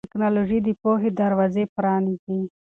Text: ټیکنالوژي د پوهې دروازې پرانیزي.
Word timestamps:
ټیکنالوژي 0.05 0.59
د 0.63 0.67
پوهې 0.81 1.09
دروازې 1.19 1.63
پرانیزي. 1.75 2.39